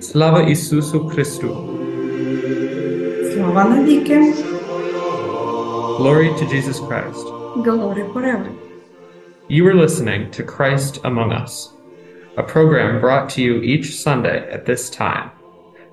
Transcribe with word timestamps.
Слава 0.00 0.42
Ісусу 0.42 1.08
Христу! 1.08 1.56
Слава 3.34 3.64
навіки! 3.64 4.34
Glory 5.98 6.28
to 6.38 6.44
Jesus 6.54 6.78
Christ. 6.88 7.26
Glory 7.56 8.12
forever! 8.12 8.46
You 9.48 9.66
are 9.68 9.74
listening 9.84 10.30
to 10.36 10.42
Christ 10.56 10.94
Among 11.04 11.32
Us, 11.42 11.54
a 12.36 12.42
program 12.42 13.00
brought 13.00 13.26
to 13.34 13.40
you 13.46 13.54
each 13.72 13.86
Sunday 14.04 14.38
at 14.56 14.66
this 14.66 14.90
time 14.90 15.30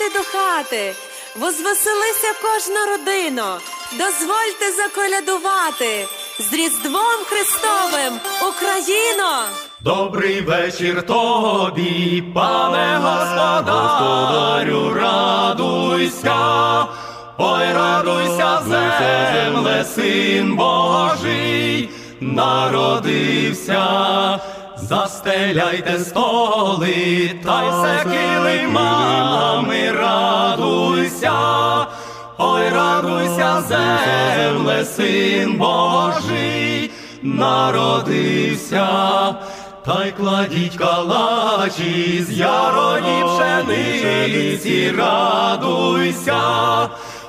Хати 0.00 0.18
до 0.18 0.24
хати, 0.24 0.94
возвеселися 1.36 2.32
кожна 2.42 2.86
родино, 2.86 3.58
дозвольте 3.92 4.72
заколядувати 4.76 6.06
з 6.38 6.52
Різдвом 6.52 7.24
Христовим 7.26 8.20
Україно! 8.48 9.44
Добрий 9.80 10.40
вечір 10.40 11.06
тобі, 11.06 12.24
пане 12.34 12.98
господарю, 13.02 14.94
радуйся, 14.94 16.36
ой, 17.38 17.72
радуйся, 17.72 18.62
земле, 18.68 19.84
син 19.94 20.56
Божий, 20.56 21.90
народився, 22.20 23.80
застеляйте 24.90 25.98
столи, 25.98 27.30
та 27.44 27.62
й 27.62 27.68
все 27.70 28.04
килимами, 28.10 29.92
радуйся, 29.92 31.32
ой, 32.38 32.68
радуйся, 32.68 33.62
земле, 33.68 34.84
син 34.84 35.58
Божий, 35.58 36.90
народився. 37.22 38.88
Та 39.86 40.04
й 40.06 40.10
кладіть 40.10 40.76
калачі 40.76 42.24
з 42.28 42.32
яроні 42.32 43.24
пшениці, 43.24 44.94
радуйся, 44.98 46.40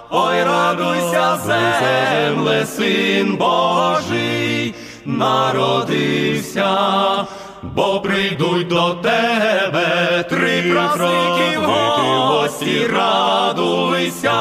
ой, 0.09 0.43
радуйся, 0.43 1.37
земле, 1.45 2.65
син 2.65 3.35
Божий, 3.37 4.75
народився, 5.05 6.77
бо 7.63 7.99
прийдуть 7.99 8.67
до 8.67 8.93
тебе 8.93 10.23
три 10.29 10.71
праздники 10.71 11.57
гості, 11.57 12.87
радуйся, 12.93 14.31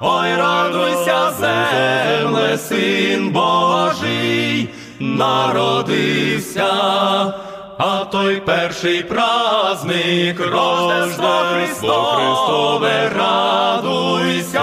ой, 0.00 0.36
радуйся, 0.36 1.32
земле, 1.40 2.58
син 2.58 3.30
Божий 3.32 4.70
народився, 4.98 6.72
а 7.78 8.04
той 8.10 8.40
перший 8.40 9.04
праздник 9.04 10.40
Рождество 10.40 11.52
Христове, 11.52 13.10
радуйся, 13.16 14.60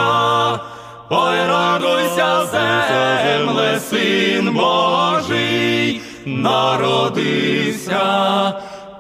ой, 1.10 1.48
радуйся, 1.48 2.46
земле, 2.52 3.80
син 3.90 4.54
Божий, 4.54 5.53
народився. 6.26 8.02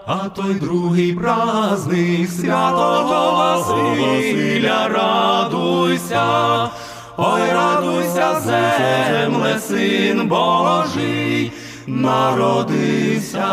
А 0.06 0.30
той 0.36 0.56
другий 0.56 1.14
праздник 1.14 2.30
святого 2.30 3.32
Василя, 3.38 4.90
радуйся, 4.90 6.70
ой, 7.16 7.52
радуйся, 7.54 8.42
земле, 8.42 9.60
син 9.60 10.28
Божий, 10.28 11.54
народився, 11.88 13.48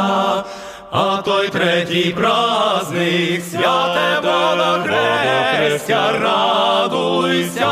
а 0.90 1.22
той 1.24 1.48
третій 1.48 2.14
праздник 2.18 3.44
святе 3.44 4.10
Хрестя, 5.70 6.18
радуйся, 6.18 7.70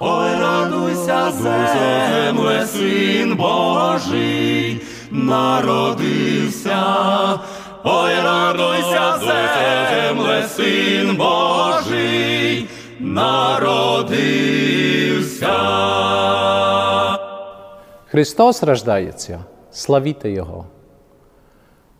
ой, 0.00 0.30
радуйся, 0.40 1.30
земле, 1.30 2.66
син 2.66 3.36
Божий, 3.36 4.49
народився, 5.10 6.84
ой, 7.84 8.14
радуйся, 8.22 9.18
земле, 9.18 10.48
син 10.48 11.16
Божий, 11.16 12.68
народився. 13.00 13.90
Христос 18.06 18.62
рождається, 18.62 19.44
славіте 19.70 20.30
Його. 20.30 20.66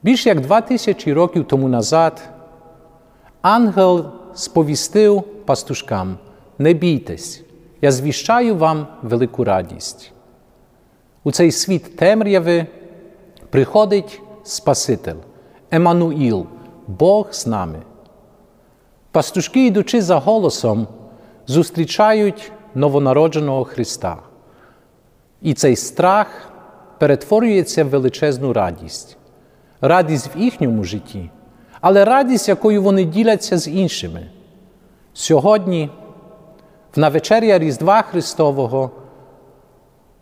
Більш 0.02 0.26
як 0.26 0.40
два 0.40 0.60
тисячі 0.60 1.12
років 1.12 1.44
тому 1.44 1.68
назад 1.68 2.22
ангел 3.42 4.06
сповістив 4.34 5.22
пастушкам: 5.22 6.18
не 6.58 6.72
бійтесь, 6.72 7.42
я 7.82 7.92
звіщаю 7.92 8.56
вам 8.56 8.86
велику 9.02 9.44
радість. 9.44 10.12
У 11.24 11.32
цей 11.32 11.52
світ 11.52 11.96
темряви 11.96 12.66
приходить 13.50 14.22
Спаситель, 14.44 15.16
Еммануїл, 15.70 16.46
Бог 16.86 17.32
з 17.32 17.46
нами. 17.46 17.82
Пастушки, 19.10 19.66
йдучи 19.66 20.02
за 20.02 20.18
голосом, 20.18 20.86
зустрічають 21.46 22.52
новонародженого 22.74 23.64
Христа. 23.64 24.16
І 25.42 25.54
цей 25.54 25.76
страх 25.76 26.52
перетворюється 26.98 27.84
в 27.84 27.88
величезну 27.88 28.52
радість, 28.52 29.16
радість 29.80 30.36
в 30.36 30.38
їхньому 30.38 30.84
житті, 30.84 31.30
але 31.80 32.04
радість, 32.04 32.48
якою 32.48 32.82
вони 32.82 33.04
діляться 33.04 33.58
з 33.58 33.68
іншими. 33.68 34.30
Сьогодні, 35.12 35.90
в 36.96 36.98
навечеря 36.98 37.58
Різдва 37.58 38.02
Христового, 38.02 38.90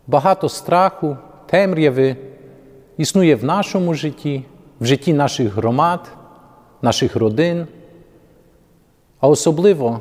багато 0.07 0.49
страху, 0.49 1.17
темряви 1.45 2.17
існує 2.99 3.35
в 3.35 3.43
нашому 3.43 3.93
житті, 3.93 4.43
в 4.81 4.85
житті 4.85 5.13
наших 5.13 5.53
громад, 5.53 6.11
наших 6.81 7.15
родин, 7.15 7.67
а 9.19 9.27
особливо 9.27 9.99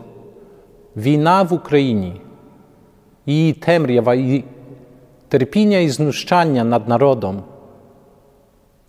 війна 0.96 1.42
в 1.42 1.52
Україні, 1.52 2.20
її 3.26 3.52
темрява 3.52 4.14
і 4.14 4.44
терпіння 5.28 5.78
і 5.78 5.88
знущання 5.88 6.64
над 6.64 6.88
народом 6.88 7.42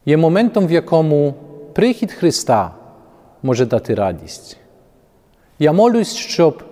є 0.06 0.18
моментом, 0.18 0.68
в 0.68 0.72
якому 0.72 1.34
прихід 1.74 2.12
Христа 2.12 2.72
може 3.44 3.66
дати 3.66 3.96
радість. 3.96 4.58
Я 5.60 5.72
молюсь, 5.72 6.16
щоб 6.16 6.64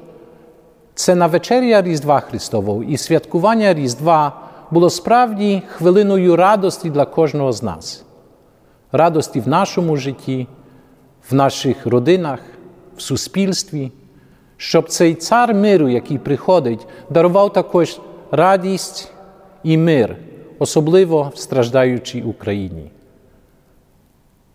це 0.95 1.15
навечеря 1.15 1.81
Різдва 1.81 2.19
Христового 2.19 2.83
і 2.83 2.97
святкування 2.97 3.73
Різдва 3.73 4.46
було 4.71 4.89
справді 4.89 5.61
хвилиною 5.67 6.35
радості 6.35 6.89
для 6.89 7.05
кожного 7.05 7.51
з 7.51 7.63
нас, 7.63 8.05
радості 8.91 9.39
в 9.39 9.47
нашому 9.47 9.97
житті, 9.97 10.47
в 11.29 11.33
наших 11.33 11.85
родинах, 11.85 12.39
в 12.97 13.01
суспільстві, 13.01 13.91
щоб 14.57 14.89
цей 14.89 15.15
цар 15.15 15.53
миру, 15.53 15.89
який 15.89 16.17
приходить, 16.17 16.87
дарував 17.09 17.53
також 17.53 17.99
радість 18.31 19.11
і 19.63 19.77
мир 19.77 20.17
особливо 20.59 21.31
в 21.35 21.39
страждаючій 21.39 22.21
Україні. 22.21 22.91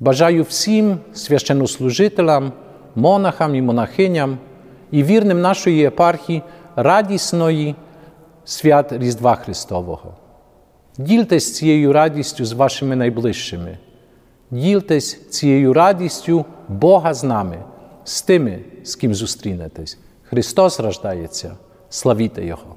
Бажаю 0.01 0.43
всім 0.43 0.99
священнослужителям, 1.13 2.53
монахам 2.95 3.55
і 3.55 3.63
монахиням 3.63 4.39
і 4.91 5.03
вірним 5.03 5.41
нашої 5.41 5.77
єпархії 5.77 6.43
радісної 6.77 7.75
свят 8.45 8.93
Різдва 8.93 9.35
Христового. 9.35 10.15
Дільтесь 10.99 11.55
цією 11.55 11.93
радістю 11.93 12.45
з 12.45 12.53
вашими 12.53 12.97
найближчими. 12.97 13.79
Дільтесь 14.51 15.29
цією 15.29 15.73
радістю 15.73 16.45
Бога 16.69 17.15
з 17.15 17.25
нами, 17.25 17.59
з 18.05 18.23
тими, 18.23 18.61
з 18.83 18.95
ким 18.97 19.15
зустрінетесь. 19.15 19.99
Христос 20.23 20.81
рождається, 20.81 21.57
славіте 21.89 22.47
Його! 22.47 22.77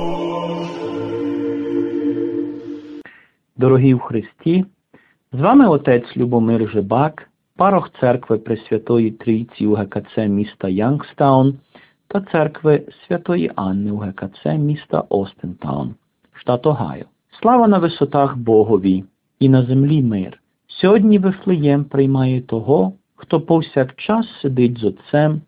Дорогі 3.61 3.93
в 3.93 3.99
Христі, 3.99 4.65
з 5.31 5.39
вами 5.39 5.67
отець 5.67 6.17
Любомир 6.17 6.69
Жибак, 6.69 7.29
парох 7.55 7.89
церкви 7.99 8.37
Пресвятої 8.37 9.11
Трійці 9.11 9.65
у 9.65 9.73
ГКЦ 9.75 10.17
міста 10.17 10.69
Янгстаун 10.69 11.53
та 12.07 12.21
церкви 12.21 12.83
Святої 13.07 13.51
Анни 13.55 13.91
у 13.91 13.97
ГКЦ 13.97 14.45
міста 14.45 15.03
Остентаун, 15.09 15.95
штат 16.33 16.65
Огайо. 16.65 17.05
Слава 17.41 17.67
на 17.67 17.79
висотах 17.79 18.37
Богові 18.37 19.03
і 19.39 19.49
на 19.49 19.65
землі 19.65 20.01
мир. 20.01 20.41
Сьогодні 20.67 21.19
Вифлеєм 21.19 21.83
приймає 21.83 22.41
того, 22.41 22.93
хто 23.15 23.41
повсякчас 23.41 24.25
сидить 24.41 24.77
з 24.77 24.83
Отцем. 24.83 25.41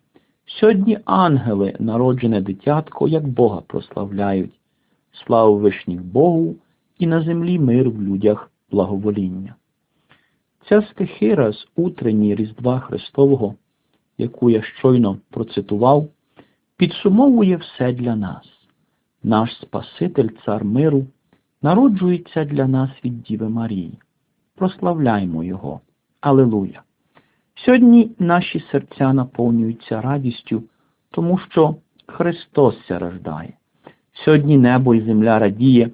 Сьогодні 0.46 0.98
ангели, 1.04 1.74
народжене 1.78 2.40
дитятко, 2.40 3.08
як 3.08 3.28
Бога 3.28 3.60
прославляють. 3.66 4.52
Слава 5.12 5.50
вишніх 5.50 6.02
Богу! 6.02 6.54
І 6.98 7.06
на 7.06 7.22
землі 7.22 7.58
мир 7.58 7.90
в 7.90 8.02
людях 8.02 8.50
благовоління. 8.70 9.54
Ця 10.68 10.82
стихира 10.82 11.52
з 11.52 11.66
утренній 11.76 12.34
Різдва 12.34 12.80
Христового, 12.80 13.54
яку 14.18 14.50
я 14.50 14.62
щойно 14.62 15.18
процитував, 15.30 16.08
підсумовує 16.76 17.56
все 17.56 17.92
для 17.92 18.16
нас. 18.16 18.46
Наш 19.22 19.56
Спаситель, 19.56 20.28
Цар 20.44 20.64
миру, 20.64 21.06
народжується 21.62 22.44
для 22.44 22.68
нас 22.68 22.90
від 23.04 23.22
Діви 23.22 23.48
Марії. 23.48 23.98
Прославляймо 24.54 25.44
Його. 25.44 25.80
Алилуя! 26.20 26.82
Сьогодні 27.54 28.10
наші 28.18 28.64
серця 28.72 29.12
наповнюються 29.12 30.00
радістю, 30.00 30.62
тому 31.10 31.38
що 31.38 31.76
Христос 32.06 32.86
ся 32.86 32.98
рождає. 32.98 33.52
Сьогодні 34.12 34.58
небо 34.58 34.94
і 34.94 35.00
земля 35.00 35.38
радіє 35.38 35.90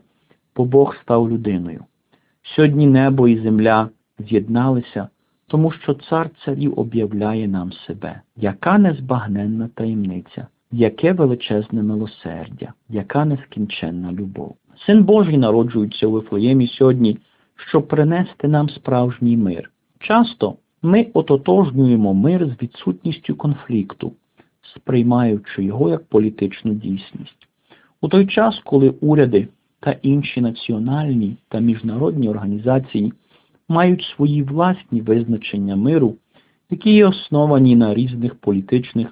бо 0.61 0.65
Бог 0.65 0.97
став 1.03 1.31
людиною. 1.31 1.85
Сьогодні 2.43 2.87
небо 2.87 3.29
і 3.29 3.43
земля 3.43 3.89
з'єдналися, 4.19 5.09
тому 5.47 5.71
що 5.71 5.95
цар 5.95 6.31
царів 6.45 6.81
об'являє 6.81 7.49
нам 7.49 7.73
себе, 7.73 8.21
яка 8.37 8.79
незбагненна 8.79 9.69
таємниця, 9.75 10.47
яке 10.73 11.13
величезне 11.13 11.83
милосердя, 11.83 12.73
яка 12.89 13.25
нескінченна 13.25 14.13
любов. 14.13 14.57
Син 14.87 15.05
Божий 15.05 15.39
народжується 15.39 16.07
у 16.07 16.11
Вифлеємі 16.11 16.67
сьогодні, 16.67 17.19
щоб 17.57 17.89
принести 17.89 18.49
нам 18.49 18.69
справжній 18.69 19.37
мир. 19.37 19.71
Часто 19.99 20.55
ми 20.83 21.07
ототожнюємо 21.15 22.15
мир 22.15 22.47
з 22.47 22.63
відсутністю 22.63 23.35
конфлікту, 23.35 24.13
сприймаючи 24.75 25.65
його 25.65 25.91
як 25.91 26.05
політичну 26.05 26.75
дійсність. 26.75 27.49
У 28.01 28.09
той 28.09 28.27
час, 28.27 28.61
коли 28.65 28.95
уряди 29.01 29.49
та 29.81 29.97
інші 30.03 30.41
національні 30.41 31.37
та 31.49 31.61
міжнародні 31.61 32.29
організації 32.29 33.13
мають 33.69 34.03
свої 34.03 34.43
власні 34.43 35.01
визначення 35.01 35.77
миру, 35.77 36.17
які 36.71 36.95
є 36.95 37.07
основані 37.07 37.77
на 37.77 37.95
різних 37.95 38.35
політичних 38.35 39.09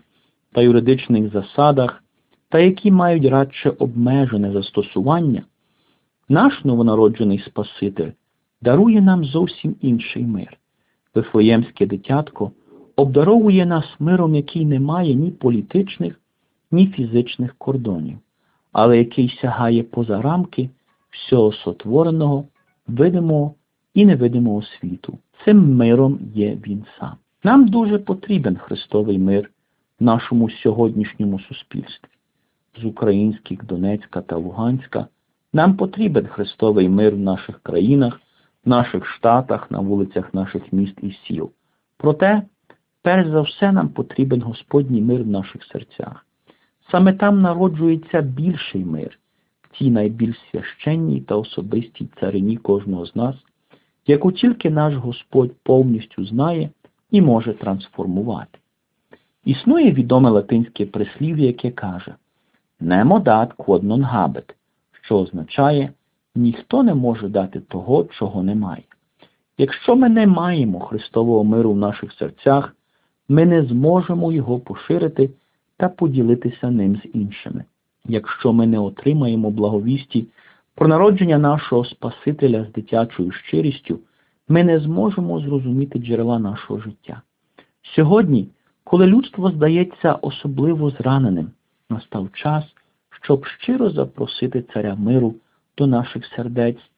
та 0.53 0.63
юридичних 0.63 1.33
засадах, 1.33 2.05
та 2.49 2.59
які 2.59 2.91
мають 2.91 3.25
радше 3.25 3.71
обмежене 3.71 4.53
застосування, 4.53 5.43
наш 6.29 6.65
новонароджений 6.65 7.39
Спаситель 7.39 8.11
дарує 8.63 9.01
нам 9.01 9.25
зовсім 9.25 9.77
інший 9.81 10.23
мир. 10.23 10.59
Вифлеємське 11.15 11.87
дитятко 11.87 12.53
обдаровує 12.97 13.67
нас 13.67 13.85
миром, 13.99 14.35
який 14.35 14.67
не 14.67 14.81
має 14.81 15.15
ні 15.15 15.31
політичних, 15.31 16.21
ні 16.71 16.87
фізичних 16.87 17.55
кордонів 17.59 18.19
але 18.73 18.99
який 18.99 19.39
сягає 19.41 19.83
поза 19.83 20.23
рамки 20.23 20.71
всього 21.11 21.53
сотвореного, 21.53 22.45
видимого 22.87 23.55
і 23.95 24.07
невидимого 24.07 24.63
світу. 24.63 25.19
Цим 25.45 25.77
миром 25.77 26.19
є 26.35 26.59
Він 26.67 26.85
сам. 26.99 27.17
Нам 27.45 27.69
дуже 27.69 27.99
потрібен 27.99 28.57
Христовий 28.57 29.19
мир 29.19 29.51
в 30.01 30.05
нашому 30.05 30.51
сьогоднішньому 30.51 31.41
суспільстві. 31.41 32.09
З 32.83 32.85
українських 32.85 33.65
Донецька 33.65 34.21
та 34.21 34.37
Луганська 34.37 35.07
нам 35.53 35.77
потрібен 35.77 36.27
Христовий 36.27 36.89
мир 36.89 37.15
в 37.15 37.19
наших 37.19 37.61
країнах, 37.63 38.21
в 38.65 38.69
наших 38.69 39.07
штатах, 39.07 39.71
на 39.71 39.81
вулицях 39.81 40.35
наших 40.35 40.73
міст 40.73 40.95
і 41.03 41.13
сіл. 41.13 41.51
Проте, 41.97 42.43
перш 43.03 43.29
за 43.29 43.41
все, 43.41 43.73
нам 43.73 43.89
потрібен 43.89 44.43
Господній 44.43 45.03
мир 45.03 45.23
в 45.23 45.27
наших 45.27 45.65
серцях. 45.65 46.27
Саме 46.91 47.13
там 47.13 47.43
народжується 47.43 48.21
більший 48.21 48.85
мир, 48.85 49.19
в 49.63 49.79
тій 49.79 49.91
найбільш 49.91 50.37
священній 50.51 51.21
та 51.21 51.37
особистій 51.37 52.09
царині 52.21 52.57
кожного 52.57 53.07
з 53.07 53.17
нас, 53.17 53.37
яку 54.07 54.33
тільки 54.33 54.71
наш 54.71 54.95
Господь 54.95 55.53
повністю 55.63 56.25
знає 56.25 56.71
і 57.11 57.21
може 57.21 57.53
трансформувати. 57.53 58.59
Існує 59.45 59.93
відоме 59.93 60.31
латинське 60.31 60.87
прислів'я, 60.87 61.47
яке 61.47 61.71
каже 61.71 62.15
«Nemo 62.81 63.23
dat 63.23 63.55
quod 63.57 63.83
non 63.83 64.13
habet», 64.15 64.55
що 65.03 65.19
означає 65.19 65.93
ніхто 66.35 66.83
не 66.83 66.95
може 66.95 67.29
дати 67.29 67.61
того, 67.61 68.05
чого 68.05 68.43
немає. 68.43 68.83
Якщо 69.59 69.97
ми 69.97 70.09
не 70.09 70.27
маємо 70.27 70.81
Христового 70.81 71.45
миру 71.45 71.73
в 71.73 71.77
наших 71.77 72.13
серцях, 72.13 72.77
ми 73.29 73.47
не 73.47 73.63
зможемо 73.63 74.33
його 74.33 74.59
поширити 74.59 75.31
та 75.79 75.89
поділитися 75.89 76.71
ним 76.71 76.97
з 76.97 77.17
іншими. 77.17 77.65
Якщо 78.05 78.53
ми 78.53 78.67
не 78.67 78.79
отримаємо 78.79 79.51
благовісті 79.51 80.27
про 80.75 80.89
народження 80.89 81.39
нашого 81.39 81.85
Спасителя 81.85 82.65
з 82.65 82.73
дитячою 82.73 83.33
щирістю, 83.33 83.99
ми 84.49 84.65
не 84.65 84.81
зможемо 84.81 85.41
зрозуміти 85.41 85.99
джерела 85.99 86.39
нашого 86.39 86.81
життя. 86.81 87.23
Сьогодні, 87.83 88.49
коли 88.85 89.07
людство 89.07 89.51
здається 89.51 90.13
особливо 90.13 90.91
зраненим, 90.91 91.51
настав 91.91 92.29
час, 92.33 92.65
щоб 93.23 93.47
щиро 93.47 93.91
запросити 93.91 94.65
Царя 94.73 94.95
миру 94.95 95.35
до 95.79 95.87
наших 95.87 96.27
сердець, 96.27 96.91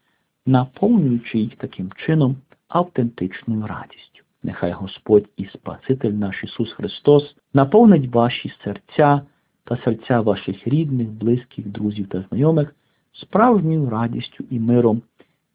наповнюючи 0.47 1.39
їх 1.39 1.57
таким 1.57 1.93
чином 2.07 2.37
автентичною 2.69 3.67
радістю. 3.67 4.23
Нехай 4.43 4.73
Господь 4.73 5.29
і 5.37 5.47
Спаситель 5.47 6.11
наш 6.11 6.45
Ісус 6.45 6.73
Христос 6.73 7.37
наповнить 7.55 8.15
ваші 8.15 8.53
серця 8.65 9.23
та 9.65 9.77
серця 9.77 10.21
ваших 10.21 10.69
рідних, 10.69 11.09
близьких, 11.09 11.69
друзів 11.69 12.09
та 12.09 12.25
знайомих 12.29 12.75
справжньою 13.13 13.91
радістю 13.91 14.45
і 14.51 14.59
миром, 14.59 15.03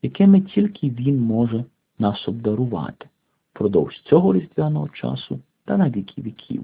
якими 0.01 0.41
тільки 0.41 0.89
Він 0.89 1.19
може 1.19 1.65
нас 1.99 2.27
обдарувати 2.27 3.07
впродовж 3.53 4.01
цього 4.01 4.33
різдвяного 4.33 4.89
часу 4.89 5.39
та 5.65 5.77
на 5.77 5.89
віки 5.89 6.21
віків. 6.21 6.63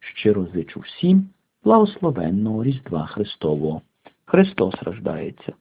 Щиро 0.00 0.46
зичу 0.54 0.80
всім 0.80 1.28
благословенного 1.64 2.64
Різдва 2.64 3.06
Христового. 3.06 3.82
Христос 4.24 4.74
рождається. 4.82 5.52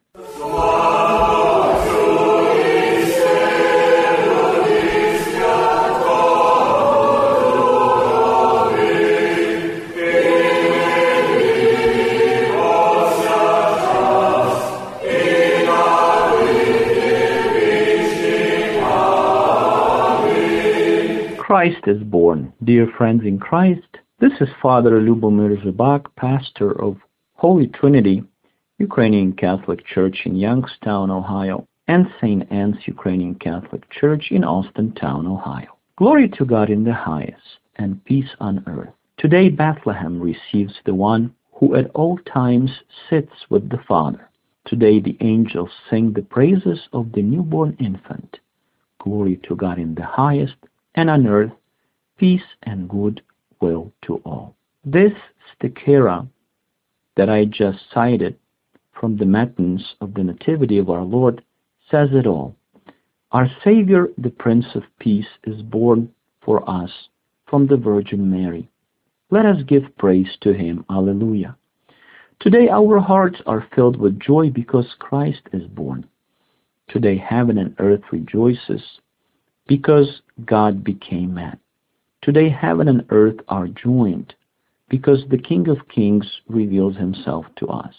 Christ 21.61 21.85
is 21.85 22.01
born. 22.01 22.51
Dear 22.63 22.87
friends 22.97 23.21
in 23.23 23.37
Christ, 23.37 23.99
this 24.19 24.31
is 24.41 24.49
Father 24.63 24.99
Lubomir 24.99 25.63
Zubak, 25.63 26.07
pastor 26.15 26.71
of 26.81 26.97
Holy 27.33 27.67
Trinity 27.67 28.23
Ukrainian 28.79 29.33
Catholic 29.33 29.85
Church 29.85 30.23
in 30.25 30.35
Youngstown, 30.35 31.11
Ohio, 31.11 31.67
and 31.87 32.07
St. 32.19 32.51
Anne's 32.51 32.87
Ukrainian 32.87 33.35
Catholic 33.35 33.87
Church 33.91 34.31
in 34.31 34.41
Austintown, 34.41 35.27
Ohio. 35.27 35.77
Glory 35.97 36.29
to 36.29 36.45
God 36.45 36.71
in 36.71 36.83
the 36.83 36.95
highest, 36.95 37.59
and 37.75 38.03
peace 38.05 38.33
on 38.39 38.63
earth. 38.65 38.95
Today 39.19 39.49
Bethlehem 39.49 40.19
receives 40.19 40.73
the 40.85 40.95
one 40.95 41.31
who 41.53 41.75
at 41.75 41.91
all 41.91 42.17
times 42.25 42.71
sits 43.07 43.35
with 43.51 43.69
the 43.69 43.83
Father. 43.87 44.31
Today 44.65 44.99
the 44.99 45.17
angels 45.21 45.69
sing 45.91 46.13
the 46.13 46.23
praises 46.23 46.79
of 46.91 47.11
the 47.11 47.21
newborn 47.21 47.77
infant. 47.79 48.39
Glory 48.97 49.39
to 49.43 49.55
God 49.55 49.77
in 49.77 49.93
the 49.93 50.05
highest, 50.05 50.55
and 50.95 51.09
on 51.09 51.27
earth 51.27 51.51
peace 52.17 52.43
and 52.63 52.87
good 52.87 53.21
will 53.61 53.91
to 54.03 54.17
all. 54.17 54.55
This 54.85 55.13
stichera 55.59 56.27
that 57.15 57.29
I 57.29 57.45
just 57.45 57.79
cited 57.91 58.37
from 58.93 59.17
the 59.17 59.25
matins 59.25 59.95
of 60.01 60.13
the 60.13 60.23
Nativity 60.23 60.77
of 60.77 60.89
our 60.89 61.01
Lord 61.03 61.43
says 61.89 62.09
it 62.13 62.27
all. 62.27 62.55
Our 63.31 63.49
Savior, 63.63 64.09
the 64.17 64.29
Prince 64.29 64.67
of 64.75 64.83
Peace, 64.99 65.27
is 65.45 65.61
born 65.63 66.11
for 66.45 66.69
us 66.69 66.91
from 67.47 67.65
the 67.65 67.77
Virgin 67.77 68.29
Mary. 68.29 68.69
Let 69.31 69.45
us 69.45 69.63
give 69.65 69.97
praise 69.97 70.37
to 70.41 70.53
him. 70.53 70.85
Alleluia. 70.89 71.55
Today 72.39 72.69
our 72.69 72.99
hearts 72.99 73.41
are 73.45 73.67
filled 73.75 73.95
with 73.95 74.19
joy 74.19 74.49
because 74.49 74.95
Christ 74.99 75.41
is 75.53 75.63
born. 75.67 76.07
Today 76.89 77.17
heaven 77.17 77.57
and 77.57 77.75
earth 77.79 78.01
rejoices 78.11 78.81
because 79.67 80.21
God 80.45 80.83
became 80.83 81.33
man. 81.33 81.57
Today 82.21 82.49
heaven 82.49 82.87
and 82.87 83.05
earth 83.09 83.37
are 83.47 83.67
joined 83.67 84.35
because 84.89 85.23
the 85.29 85.37
King 85.37 85.69
of 85.69 85.87
Kings 85.87 86.41
reveals 86.47 86.97
himself 86.97 87.45
to 87.57 87.67
us. 87.67 87.95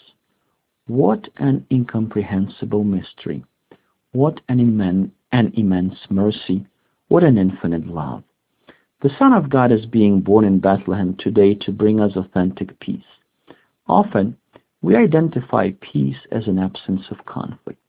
What 0.87 1.29
an 1.37 1.65
incomprehensible 1.71 2.83
mystery! 2.83 3.43
What 4.11 4.41
an, 4.47 4.59
immen- 4.59 5.11
an 5.31 5.51
immense 5.55 5.97
mercy! 6.09 6.67
What 7.07 7.23
an 7.23 7.37
infinite 7.37 7.87
love! 7.87 8.23
The 9.01 9.11
Son 9.17 9.33
of 9.33 9.49
God 9.49 9.71
is 9.71 9.85
being 9.85 10.21
born 10.21 10.45
in 10.45 10.59
Bethlehem 10.59 11.15
today 11.17 11.55
to 11.55 11.71
bring 11.71 11.99
us 11.99 12.15
authentic 12.15 12.79
peace. 12.79 13.03
Often, 13.87 14.37
we 14.81 14.95
identify 14.95 15.71
peace 15.81 16.19
as 16.31 16.47
an 16.47 16.59
absence 16.59 17.03
of 17.09 17.25
conflict, 17.25 17.79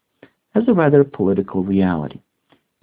as 0.55 0.65
a 0.67 0.73
rather 0.73 1.05
political 1.05 1.63
reality. 1.63 2.21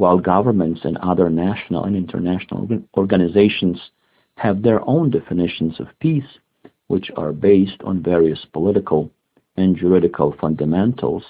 While 0.02 0.18
governments 0.18 0.82
and 0.84 0.98
other 0.98 1.30
national 1.30 1.84
and 1.84 1.96
international 1.96 2.68
organizations 2.98 3.92
have 4.34 4.64
their 4.64 4.82
own 4.90 5.12
definitions 5.12 5.80
of 5.80 6.00
peace, 6.00 6.40
which 6.88 7.12
are 7.16 7.32
based 7.32 7.80
on 7.84 8.02
various 8.02 8.44
political 8.52 9.12
and 9.58 9.78
juridical 9.78 10.32
fundamentals 10.42 11.24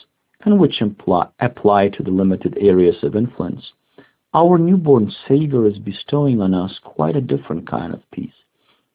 and 0.45 0.57
which 0.57 0.81
imply, 0.81 1.27
apply 1.41 1.89
to 1.89 2.01
the 2.01 2.11
limited 2.11 2.57
areas 2.61 3.03
of 3.03 3.17
influence, 3.17 3.73
our 4.33 4.57
newborn 4.57 5.11
Savior 5.27 5.67
is 5.67 5.77
bestowing 5.77 6.39
on 6.39 6.53
us 6.53 6.79
quite 6.81 7.17
a 7.17 7.27
different 7.33 7.67
kind 7.69 7.93
of 7.93 8.09
peace. 8.11 8.39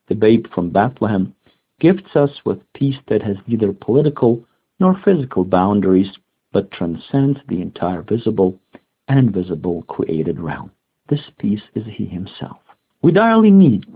The 0.09 0.14
babe 0.14 0.47
from 0.54 0.71
Bethlehem 0.71 1.35
gifts 1.80 2.16
us 2.16 2.30
with 2.47 2.73
peace 2.73 2.97
that 3.09 3.21
has 3.21 3.37
neither 3.47 3.75
political 3.75 4.42
nor 4.80 4.99
physical 5.04 5.45
boundaries, 5.45 6.16
but 6.50 6.71
transcends 6.71 7.40
the 7.47 7.61
entire 7.61 8.00
visible 8.00 8.59
and 9.08 9.18
invisible 9.18 9.82
created 9.82 10.40
realm. 10.40 10.70
This 11.08 11.22
peace 11.38 11.62
is 11.75 11.84
He 11.86 12.06
Himself. 12.06 12.58
We 13.02 13.12
direly 13.12 13.50
need 13.50 13.86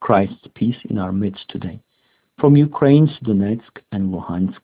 Christ's 0.00 0.46
peace 0.54 0.76
in 0.88 0.98
our 0.98 1.12
midst 1.12 1.48
today. 1.48 1.80
From 2.38 2.56
Ukraine's 2.56 3.18
Donetsk 3.24 3.78
and 3.92 4.12
Luhansk, 4.12 4.60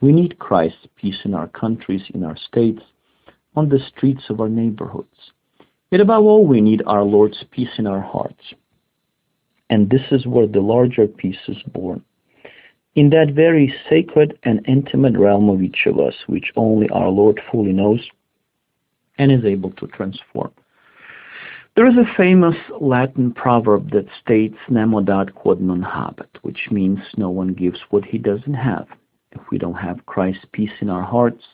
we 0.00 0.12
need 0.12 0.38
Christ's 0.38 0.86
peace 0.96 1.18
in 1.24 1.34
our 1.34 1.48
countries, 1.48 2.02
in 2.14 2.24
our 2.24 2.36
states, 2.36 2.82
on 3.54 3.68
the 3.68 3.78
streets 3.88 4.24
of 4.28 4.40
our 4.40 4.48
neighborhoods. 4.48 5.32
Yet 5.90 6.00
above 6.00 6.24
all, 6.24 6.46
we 6.46 6.60
need 6.60 6.82
our 6.86 7.02
Lord's 7.02 7.42
peace 7.50 7.70
in 7.78 7.86
our 7.86 8.00
hearts. 8.00 8.52
And 9.70 9.88
this 9.88 10.02
is 10.10 10.26
where 10.26 10.46
the 10.46 10.60
larger 10.60 11.06
peace 11.06 11.38
is 11.48 11.62
born. 11.72 12.04
In 12.94 13.10
that 13.10 13.32
very 13.34 13.74
sacred 13.88 14.38
and 14.42 14.66
intimate 14.68 15.16
realm 15.18 15.48
of 15.48 15.62
each 15.62 15.86
of 15.86 15.98
us, 15.98 16.14
which 16.26 16.52
only 16.56 16.88
our 16.90 17.08
Lord 17.08 17.40
fully 17.50 17.72
knows, 17.72 18.00
and 19.18 19.32
is 19.32 19.44
able 19.44 19.70
to 19.72 19.86
transform. 19.88 20.52
There 21.76 21.86
is 21.86 21.96
a 21.98 22.16
famous 22.16 22.56
Latin 22.80 23.32
proverb 23.34 23.90
that 23.90 24.06
states 24.22 24.56
nemo 24.70 25.02
dat 25.02 25.34
quod 25.34 25.60
non 25.60 25.82
habet, 25.82 26.30
which 26.42 26.68
means 26.70 27.00
no 27.18 27.28
one 27.28 27.52
gives 27.52 27.80
what 27.90 28.04
he 28.04 28.16
doesn't 28.16 28.54
have. 28.54 28.86
If 29.32 29.42
we 29.50 29.58
don't 29.58 29.74
have 29.74 30.06
Christ's 30.06 30.46
peace 30.52 30.72
in 30.80 30.88
our 30.88 31.02
hearts, 31.02 31.44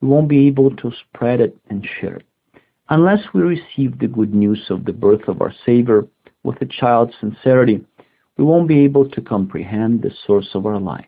we 0.00 0.06
won't 0.06 0.28
be 0.28 0.46
able 0.46 0.76
to 0.76 0.92
spread 0.92 1.40
it 1.40 1.56
and 1.70 1.84
share 1.84 2.16
it. 2.16 2.26
Unless 2.88 3.32
we 3.32 3.40
receive 3.40 3.98
the 3.98 4.06
good 4.06 4.32
news 4.32 4.66
of 4.70 4.84
the 4.84 4.92
birth 4.92 5.26
of 5.26 5.40
our 5.40 5.52
Savior 5.66 6.06
with 6.44 6.60
a 6.60 6.66
child's 6.66 7.14
sincerity, 7.18 7.84
we 8.36 8.44
won't 8.44 8.68
be 8.68 8.84
able 8.84 9.08
to 9.10 9.20
comprehend 9.20 10.02
the 10.02 10.12
source 10.26 10.50
of 10.54 10.66
our 10.66 10.78
life. 10.78 11.06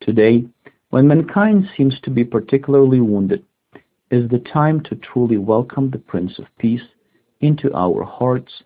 Today, 0.00 0.44
when 0.90 1.08
mankind 1.08 1.68
seems 1.76 1.98
to 2.00 2.10
be 2.10 2.24
particularly 2.24 3.00
wounded, 3.00 3.44
is 4.10 4.28
the 4.28 4.38
time 4.38 4.80
to 4.82 4.96
truly 4.96 5.36
welcome 5.38 5.90
the 5.90 5.98
Prince 5.98 6.38
of 6.38 6.46
Peace 6.58 6.82
into 7.40 7.72
our 7.74 8.04
hearts, 8.04 8.62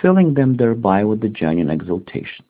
filling 0.00 0.34
them 0.34 0.56
thereby 0.56 1.04
with 1.04 1.20
the 1.20 1.28
genuine 1.28 1.70
exaltation. 1.70 2.44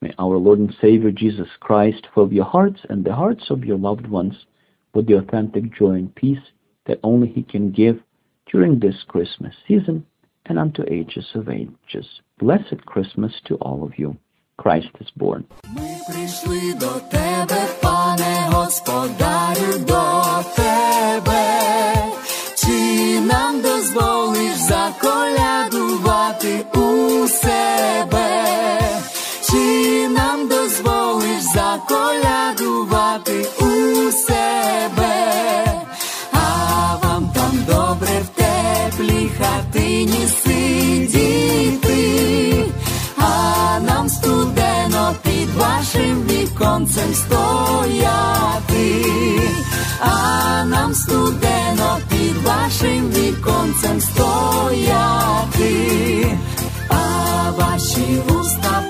May 0.00 0.12
our 0.18 0.36
Lord 0.36 0.58
and 0.58 0.74
Savior 0.80 1.10
Jesus 1.10 1.48
Christ 1.60 2.08
fill 2.14 2.32
your 2.32 2.44
hearts 2.44 2.80
and 2.88 3.04
the 3.04 3.14
hearts 3.14 3.50
of 3.50 3.64
your 3.64 3.78
loved 3.78 4.06
ones 4.06 4.34
with 4.94 5.06
the 5.06 5.16
authentic 5.16 5.74
joy 5.76 5.92
and 5.92 6.14
peace 6.14 6.50
that 6.86 7.00
only 7.02 7.28
He 7.28 7.42
can 7.42 7.70
give 7.70 8.00
during 8.50 8.78
this 8.78 9.04
Christmas 9.06 9.54
season 9.66 10.04
and 10.46 10.58
unto 10.58 10.82
ages 10.90 11.28
of 11.34 11.48
ages. 11.48 12.20
Blessed 12.38 12.84
Christmas 12.84 13.32
to 13.46 13.54
all 13.56 13.84
of 13.84 13.98
you. 13.98 14.16
Christ 14.58 14.90
is 15.00 15.10
born. 15.16 15.46
Під 45.82 45.94
вашим 45.94 46.22
віконцем 46.22 47.14
стояти, 47.14 49.04
а 50.00 50.64
нам 50.64 50.94
студено 50.94 51.98
під 52.08 52.36
вашим 52.42 53.10
віконцем 53.10 54.00
стояти, 54.00 55.76
а 56.88 57.50
ваші 57.58 58.22
вуста 58.28 58.82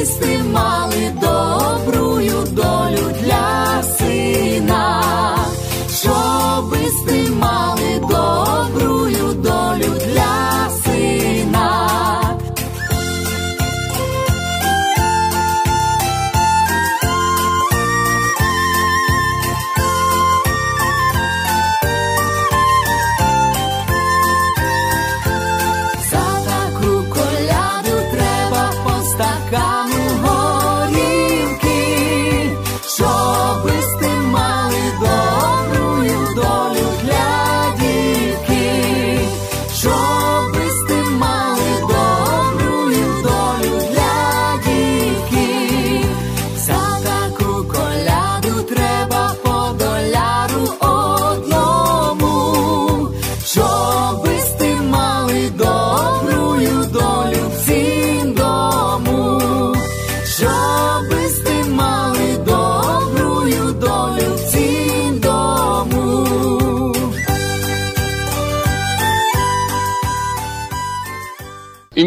їсти 0.00 0.42
мало. 0.52 0.89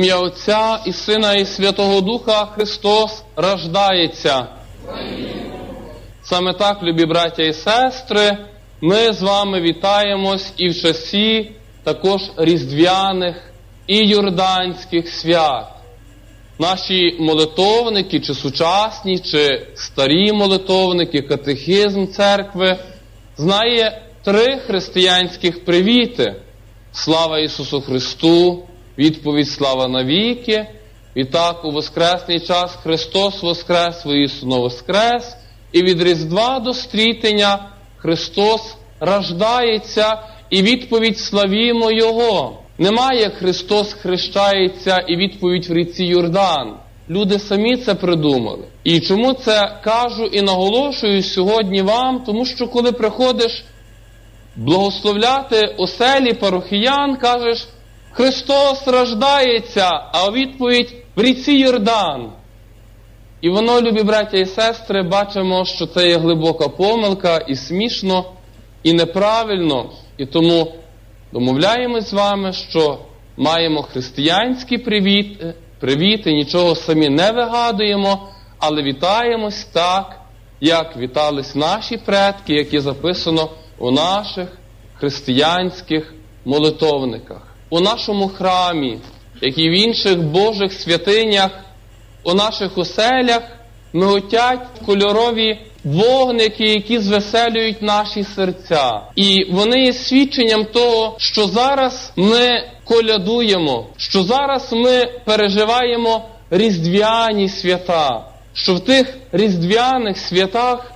Ім'я 0.03 0.17
Отця 0.17 0.79
і 0.85 0.93
Сина, 0.93 1.33
і 1.33 1.45
Святого 1.45 2.01
Духа 2.01 2.45
Христос 2.45 3.23
рождається. 3.35 4.47
Саме 6.23 6.53
так, 6.53 6.83
любі 6.83 7.05
браття 7.05 7.43
і 7.43 7.53
сестри, 7.53 8.37
ми 8.81 9.13
з 9.13 9.21
вами 9.21 9.61
вітаємось 9.61 10.53
і 10.57 10.69
в 10.69 10.81
часі 10.81 11.51
також 11.83 12.21
різдвяних 12.37 13.53
і 13.87 13.97
юрданських 13.97 15.09
свят. 15.09 15.67
Наші 16.59 17.17
молитовники, 17.19 18.19
чи 18.19 18.33
сучасні, 18.33 19.19
чи 19.19 19.67
старі 19.75 20.33
молитовники, 20.33 21.21
катехизм 21.21 22.07
церкви 22.07 22.77
знає 23.37 24.01
три 24.23 24.57
християнських 24.57 25.65
привіти: 25.65 26.35
слава 26.91 27.39
Ісусу 27.39 27.81
Христу, 27.81 28.63
відповідь 28.97 29.49
слава 29.49 29.87
навіки. 29.87 30.67
І 31.15 31.25
так 31.25 31.65
у 31.65 31.71
Воскресний 31.71 32.39
час 32.39 32.75
Христос 32.83 33.43
Воскрес, 33.43 34.05
воістину 34.05 34.61
Воскрес, 34.61 35.35
і 35.71 35.83
від 35.83 36.01
Різдва 36.01 36.59
до 36.59 36.73
стрітення 36.73 37.69
Христос 37.97 38.75
рождається, 38.99 40.17
і 40.49 40.61
відповідь 40.61 41.19
славімо 41.19 41.91
Його. 41.91 42.59
Немає 42.77 43.29
Христос 43.29 43.93
хрещається 43.93 44.97
і 44.97 45.15
відповідь 45.15 45.69
в 45.69 45.73
ріці 45.73 46.05
Йордан. 46.05 46.77
Люди 47.09 47.39
самі 47.39 47.77
це 47.77 47.95
придумали. 47.95 48.63
І 48.83 48.99
чому 48.99 49.33
це 49.33 49.79
кажу 49.83 50.25
і 50.25 50.41
наголошую 50.41 51.23
сьогодні 51.23 51.81
вам? 51.81 52.23
Тому 52.25 52.45
що 52.45 52.67
коли 52.67 52.91
приходиш 52.91 53.63
благословляти 54.55 55.75
оселі 55.77 56.33
парохіян, 56.33 57.15
кажеш, 57.15 57.67
Христос 58.13 58.87
рождається, 58.87 59.89
а 60.11 60.27
у 60.27 60.31
відповідь 60.31 60.93
в 61.15 61.21
ріці 61.21 61.51
Йордан. 61.51 62.31
І 63.41 63.49
воно, 63.49 63.81
любі 63.81 64.03
браття 64.03 64.37
і 64.37 64.45
сестри, 64.45 65.03
бачимо, 65.03 65.65
що 65.65 65.87
це 65.87 66.07
є 66.07 66.17
глибока 66.17 66.67
помилка, 66.67 67.37
і 67.37 67.55
смішно, 67.55 68.25
і 68.83 68.93
неправильно. 68.93 69.89
І 70.17 70.25
тому 70.25 70.71
домовляємось 71.31 72.09
з 72.09 72.13
вами, 72.13 72.53
що 72.53 72.99
маємо 73.37 73.81
християнські 73.81 74.77
привіти, 74.77 75.53
привіти, 75.79 76.33
нічого 76.33 76.75
самі 76.75 77.09
не 77.09 77.31
вигадуємо, 77.31 78.29
але 78.59 78.83
вітаємось 78.83 79.63
так, 79.63 80.21
як 80.61 80.97
вітались 80.97 81.55
наші 81.55 81.97
предки, 81.97 82.53
які 82.53 82.79
записано 82.79 83.49
у 83.77 83.91
наших 83.91 84.57
християнських 84.93 86.13
молитовниках, 86.45 87.52
у 87.73 87.79
нашому 87.79 88.27
храмі, 88.27 88.97
як 89.41 89.57
і 89.57 89.69
в 89.69 89.71
інших 89.71 90.21
Божих 90.21 90.73
святинях, 90.73 91.51
у 92.23 92.33
наших 92.33 92.77
оселях 92.77 93.41
миготять 93.93 94.59
кольорові 94.85 95.57
вогники, 95.83 96.63
які 96.63 96.99
звеселюють 96.99 97.81
наші 97.81 98.23
серця. 98.23 99.01
І 99.15 99.45
вони 99.51 99.85
є 99.85 99.93
свідченням 99.93 100.65
того, 100.65 101.15
що 101.17 101.47
зараз 101.47 102.13
ми 102.15 102.69
колядуємо, 102.83 103.85
що 103.97 104.23
зараз 104.23 104.73
ми 104.73 105.05
переживаємо 105.25 106.25
різдвяні 106.49 107.49
свята, 107.49 108.25
що 108.53 108.75
в 108.75 108.79
тих 108.79 109.17
різдвяних 109.31 110.17
святах 110.17 110.91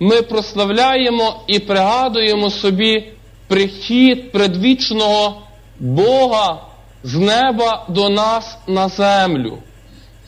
ми 0.00 0.22
прославляємо 0.22 1.40
і 1.46 1.58
пригадуємо 1.58 2.50
собі 2.50 3.12
прихід 3.48 4.32
предвічного 4.32 5.42
Бога 5.80 6.60
з 7.02 7.14
неба 7.14 7.84
до 7.88 8.08
нас 8.08 8.58
на 8.66 8.88
землю. 8.88 9.58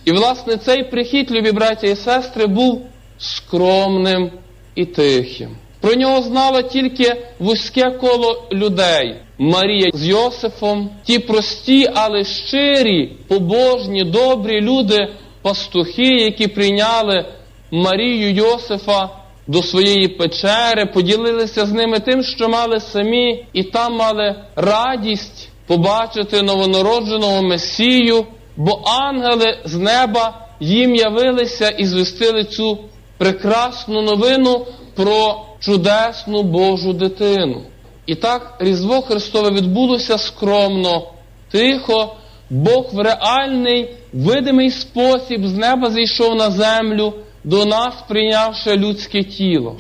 І, 0.04 0.12
власне, 0.12 0.56
цей 0.56 0.84
прихід, 0.84 1.30
любі 1.30 1.52
браття 1.52 1.86
і 1.86 1.96
сестри, 1.96 2.46
був 2.46 2.86
скромним 3.18 4.30
і 4.74 4.86
тихим. 4.86 5.56
Про 5.80 5.94
нього 5.94 6.22
знало 6.22 6.62
тільки 6.62 7.16
вузьке 7.38 7.90
коло 7.90 8.42
людей. 8.52 9.16
Марія 9.38 9.90
з 9.94 10.06
Йосифом, 10.06 10.90
ті 11.04 11.18
прості, 11.18 11.90
але 11.94 12.24
щирі, 12.24 13.12
побожні, 13.28 14.04
добрі 14.04 14.60
люди, 14.60 15.08
пастухи, 15.42 16.16
які 16.16 16.46
прийняли 16.46 17.24
Марію 17.70 18.32
Йосифа 18.32 19.17
до 19.48 19.62
своєї 19.62 20.08
печери, 20.08 20.86
поділилися 20.86 21.66
з 21.66 21.72
ними 21.72 22.00
тим, 22.00 22.22
що 22.22 22.48
мали 22.48 22.80
самі, 22.80 23.44
і 23.52 23.62
там 23.62 23.96
мали 23.96 24.34
радість 24.56 25.48
побачити 25.66 26.42
новонародженого 26.42 27.42
Месію, 27.42 28.24
бо 28.56 28.82
ангели 28.84 29.58
з 29.64 29.74
неба 29.74 30.46
їм 30.60 30.94
явилися 30.94 31.68
і 31.68 31.84
звістили 31.84 32.44
цю 32.44 32.78
прекрасну 33.18 34.02
новину 34.02 34.66
про 34.94 35.44
чудесну 35.60 36.42
Божу 36.42 36.92
дитину. 36.92 37.62
І 38.06 38.14
так 38.14 38.56
Різдво 38.58 39.02
Христове 39.02 39.50
відбулося 39.50 40.18
скромно, 40.18 41.02
тихо, 41.50 42.14
Бог 42.50 42.86
в 42.92 43.02
реальний, 43.02 43.90
видимий 44.12 44.70
спосіб 44.70 45.46
з 45.46 45.52
неба 45.52 45.90
зійшов 45.90 46.34
на 46.34 46.50
землю, 46.50 47.12
до 47.48 47.64
нас 47.64 47.94
прийнявши 48.08 48.76
людське 48.76 49.22
тіло. 49.22 49.76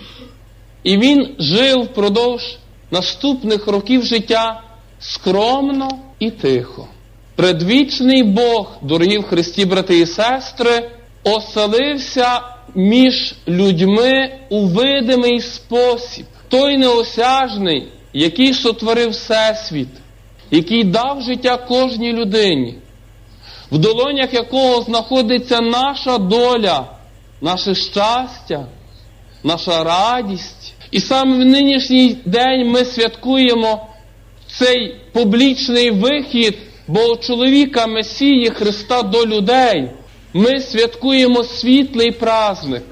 І 0.82 0.98
Він 0.98 1.34
жив 1.38 1.82
впродовж 1.82 2.56
наступних 2.90 3.66
років 3.66 4.04
життя 4.04 4.62
скромно 5.00 5.88
і 6.18 6.30
тихо. 6.30 6.88
Предвічний 7.36 8.22
Бог, 8.22 8.72
дорогі 8.82 9.18
в 9.18 9.22
Христі, 9.22 9.64
брати 9.64 9.98
і 9.98 10.06
сестри, 10.06 10.90
оселився 11.24 12.40
між 12.74 13.34
людьми 13.48 14.38
у 14.48 14.66
видимий 14.66 15.40
спосіб, 15.40 16.26
той 16.48 16.78
неосяжний, 16.78 17.88
який 18.12 18.54
сотворив 18.54 19.10
Всесвіт, 19.10 19.88
який 20.50 20.84
дав 20.84 21.22
життя 21.22 21.56
кожній 21.56 22.12
людині, 22.12 22.74
в 23.72 23.78
долонях 23.78 24.34
якого 24.34 24.82
знаходиться 24.82 25.60
наша 25.60 26.18
доля, 26.18 26.97
наше 27.40 27.74
щастя, 27.74 28.66
наша 29.44 29.84
радість. 29.84 30.74
І 30.90 31.00
саме 31.00 31.36
в 31.36 31.44
нинішній 31.44 32.16
день 32.24 32.68
ми 32.68 32.84
святкуємо 32.84 33.88
цей 34.46 34.96
публічний 35.12 35.90
вихід 35.90 36.58
чоловіка 37.20 37.86
Месії 37.86 38.50
Христа 38.50 39.02
до 39.02 39.26
людей. 39.26 39.90
Ми 40.32 40.60
святкуємо 40.60 41.44
світлий 41.44 42.10
праздник, 42.10 42.82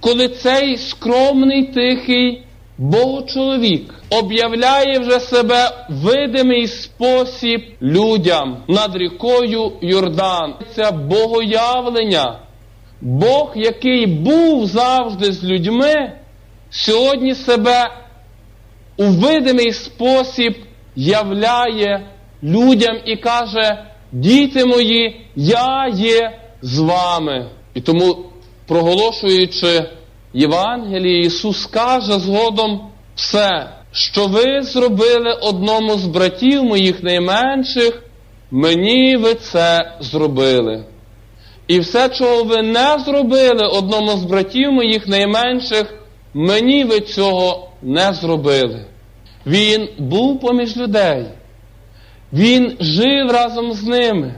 коли 0.00 0.28
цей 0.28 0.78
скромний 0.78 1.62
тихий 1.62 2.42
Богочоловік 2.78 3.94
об'являє 4.10 4.98
вже 4.98 5.20
себе 5.20 5.86
видимий 5.88 6.66
спосіб 6.66 7.62
людям 7.82 8.56
над 8.68 8.96
рікою 8.96 9.72
Йордан. 9.80 10.54
Це 10.74 10.90
богоявлення. 10.90 12.38
Бог, 13.00 13.52
який 13.54 14.06
був 14.06 14.66
завжди 14.66 15.32
з 15.32 15.44
людьми, 15.44 16.12
сьогодні 16.70 17.34
себе 17.34 17.90
у 18.96 19.04
видимий 19.04 19.72
спосіб 19.72 20.56
являє 20.96 22.06
людям 22.42 22.96
і 23.04 23.16
каже: 23.16 23.84
Діти 24.12 24.64
мої, 24.64 25.20
я 25.36 25.88
є 25.94 26.38
з 26.62 26.78
вами. 26.78 27.46
І 27.74 27.80
тому, 27.80 28.16
проголошуючи 28.66 29.84
Євангеліє, 30.34 31.20
Ісус 31.20 31.66
каже 31.66 32.12
згодом 32.12 32.80
все, 33.14 33.70
що 33.92 34.26
ви 34.26 34.62
зробили 34.62 35.32
одному 35.42 35.94
з 35.94 36.04
братів 36.04 36.64
моїх 36.64 37.02
найменших, 37.02 38.02
мені 38.50 39.16
ви 39.16 39.34
це 39.34 39.92
зробили. 40.00 40.84
І 41.70 41.80
все, 41.80 42.08
чого 42.08 42.44
ви 42.44 42.62
не 42.62 42.98
зробили 42.98 43.66
одному 43.66 44.10
з 44.10 44.24
братів 44.24 44.72
моїх 44.72 45.08
найменших, 45.08 45.94
мені 46.34 46.84
ви 46.84 47.00
цього 47.00 47.70
не 47.82 48.12
зробили. 48.12 48.84
Він 49.46 49.88
був 49.98 50.40
поміж 50.40 50.76
людей, 50.76 51.26
він 52.32 52.76
жив 52.80 53.30
разом 53.30 53.72
з 53.72 53.84
ними. 53.84 54.34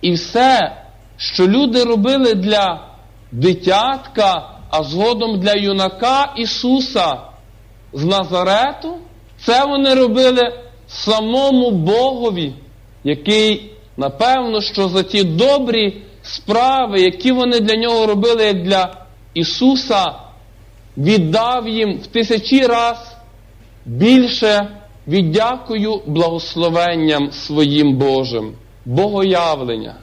І 0.00 0.12
все, 0.12 0.76
що 1.16 1.48
люди 1.48 1.84
робили 1.84 2.34
для 2.34 2.88
дитятка, 3.32 4.50
а 4.70 4.82
згодом 4.82 5.40
для 5.40 5.52
юнака 5.52 6.32
Ісуса 6.36 7.18
з 7.92 8.04
Назарету, 8.04 8.96
це 9.38 9.64
вони 9.64 9.94
робили 9.94 10.52
самому 10.86 11.70
Богові, 11.70 12.52
який, 13.04 13.72
напевно, 13.96 14.60
що 14.60 14.88
за 14.88 15.02
ті 15.02 15.24
добрі 15.24 16.02
справи, 16.26 17.00
які 17.00 17.32
вони 17.32 17.60
для 17.60 17.76
нього 17.76 18.06
робили, 18.06 18.44
як 18.44 18.62
для 18.62 19.06
Ісуса, 19.34 20.12
віддав 20.98 21.68
їм 21.68 21.98
в 21.98 22.06
тисячі 22.06 22.66
раз 22.66 23.16
більше 23.86 24.68
віддякую 25.08 26.02
благословенням 26.06 27.32
своїм 27.32 27.96
Божим. 27.96 28.52
богоявлення, 28.84 29.94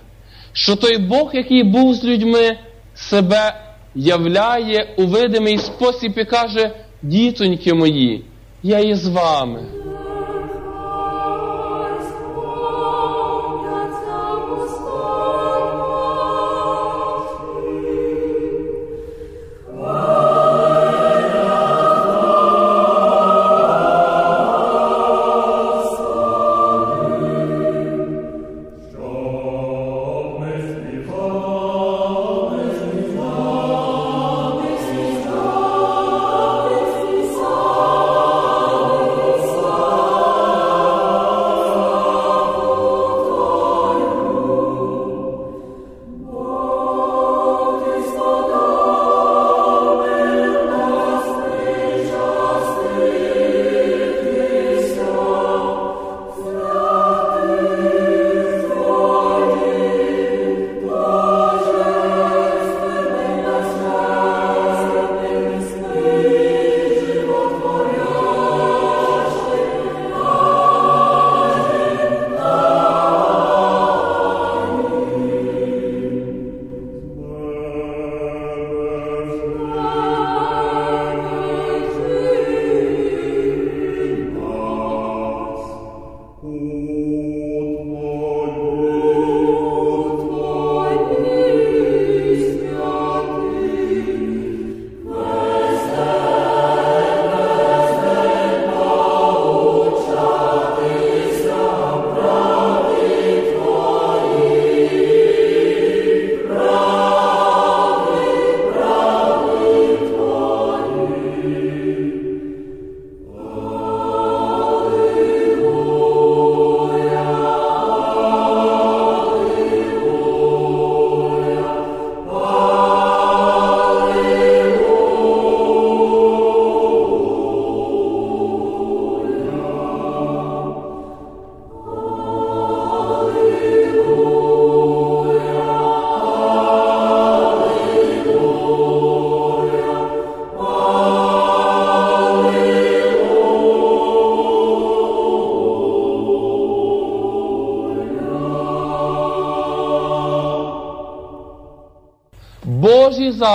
що 0.53 0.75
той 0.75 0.97
Бог, 0.97 1.29
який 1.33 1.63
був 1.63 1.95
з 1.95 2.03
людьми, 2.03 2.57
себе 2.95 3.53
являє 3.95 4.95
у 4.97 5.05
видимий 5.05 5.57
спосіб 5.57 6.13
і 6.17 6.25
каже: 6.25 6.71
дітоньки 7.01 7.73
мої, 7.73 8.25
я 8.63 8.79
із 8.79 9.07
вами. 9.07 9.82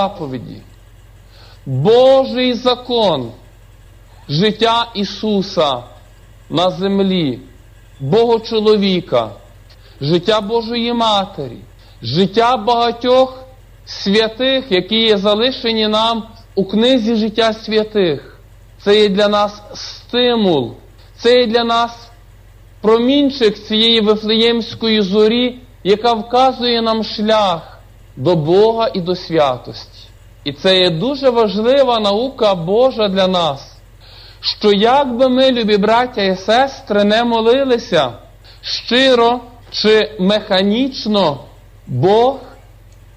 Заповіді, 0.09 0.57
Божий 1.67 2.55
закон, 2.55 3.33
життя 4.29 4.91
Ісуса 4.95 5.83
на 6.51 6.71
землі, 6.71 7.39
Бога 8.01 8.41
чоловіка, 8.41 9.31
життя 10.01 10.41
Божої 10.41 10.93
Матері, 10.93 11.59
життя 12.03 12.57
багатьох 12.57 13.45
святих, 13.85 14.65
які 14.71 14.97
є 14.97 15.19
залишені 15.19 15.89
нам 15.89 16.25
у 16.55 16.65
книзі 16.65 17.15
життя 17.15 17.53
святих. 17.53 18.39
Це 18.85 19.01
є 19.01 19.09
для 19.09 19.29
нас 19.29 19.63
стимул, 19.75 20.75
це 21.17 21.41
є 21.41 21.47
для 21.47 21.65
нас 21.65 22.11
промінчик 22.81 23.59
цієї 23.59 24.01
вифлеємської 24.01 25.03
зорі, 25.03 25.59
яка 25.85 26.13
вказує 26.13 26.83
нам 26.83 27.05
шлях 27.05 27.79
до 28.17 28.37
Бога 28.37 28.91
і 28.95 29.01
до 29.01 29.15
святості. 29.15 29.98
І 30.49 30.53
це 30.53 30.79
є 30.79 30.91
дуже 30.91 31.31
важлива 31.31 32.01
наука 32.01 32.55
Божа 32.55 33.09
для 33.09 33.27
нас, 33.27 33.77
що 34.41 34.73
як 34.73 35.17
би 35.17 35.29
ми, 35.29 35.53
любі 35.53 35.77
браття 35.77 36.23
і 36.23 36.37
сестри, 36.37 37.05
не 37.05 37.25
молилися 37.25 38.13
щиро 38.61 39.41
чи 39.71 40.11
механічно, 40.21 41.39
Бог 41.87 42.39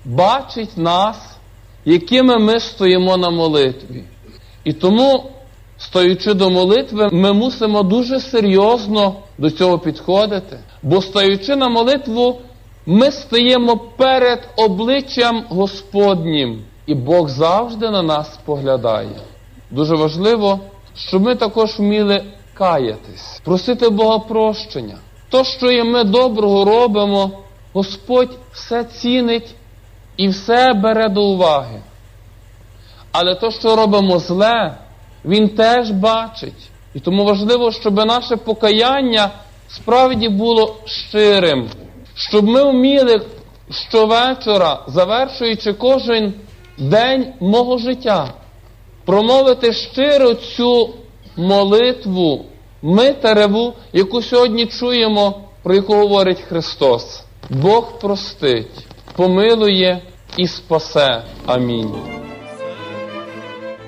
бачить 0.05 0.77
нас, 0.77 1.17
якими 1.85 2.37
ми 2.37 2.59
стоїмо 2.59 3.17
на 3.17 3.29
молитві. 3.29 4.03
І 4.63 4.73
тому, 4.73 5.31
стоючи 5.77 6.33
до 6.33 6.49
молитви, 6.49 7.09
ми 7.11 7.33
мусимо 7.33 7.83
дуже 7.83 8.19
серйозно 8.19 9.15
до 9.37 9.51
цього 9.51 9.79
підходити. 9.79 10.59
Бо 10.83 11.01
стоючи 11.01 11.55
на 11.55 11.69
молитву, 11.69 12.41
ми 12.85 13.11
стаємо 13.11 13.77
перед 13.77 14.49
обличчям 14.55 15.45
Господнім, 15.49 16.63
і 16.85 16.95
Бог 16.95 17.29
завжди 17.29 17.89
на 17.89 18.03
нас 18.03 18.39
поглядає. 18.45 19.19
Дуже 19.71 19.95
важливо, 19.95 20.59
щоб 20.95 21.21
ми 21.21 21.35
також 21.35 21.79
вміли 21.79 22.23
каятись, 22.53 23.41
просити 23.43 23.89
Бога 23.89 24.19
прощення. 24.19 24.97
То, 25.29 25.43
що 25.43 25.85
ми 25.85 26.03
доброго 26.03 26.65
робимо, 26.65 27.31
Господь 27.73 28.37
все 28.51 28.83
цінить 28.83 29.55
і 30.17 30.27
все 30.27 30.73
бере 30.73 31.09
до 31.09 31.23
уваги. 31.23 31.81
Але 33.11 33.35
то, 33.35 33.51
що 33.51 33.75
робимо 33.75 34.19
зле, 34.19 34.77
Він 35.25 35.49
теж 35.49 35.91
бачить. 35.91 36.69
І 36.93 36.99
тому 36.99 37.25
важливо, 37.25 37.71
щоб 37.71 38.05
наше 38.05 38.35
покаяння 38.35 39.29
справді 39.67 40.29
було 40.29 40.75
щирим, 40.85 41.69
щоб 42.15 42.45
ми 42.45 42.71
вміли 42.71 43.21
щовечора, 43.69 44.79
завершуючи 44.87 45.73
кожен 45.73 46.33
день 46.81 47.33
мого 47.39 47.77
життя, 47.77 48.33
промовити 49.05 49.73
щиро 49.73 50.33
цю 50.33 50.89
молитву, 51.37 52.45
митереву, 52.81 53.73
яку 53.93 54.21
сьогодні 54.21 54.65
чуємо, 54.65 55.41
про 55.63 55.75
яку 55.75 55.93
говорить 55.93 56.41
Христос. 56.41 57.23
Бог 57.49 57.99
простить, 57.99 58.87
помилує 59.15 60.01
і 60.37 60.47
спасе. 60.47 61.23
Амінь. 61.45 62.20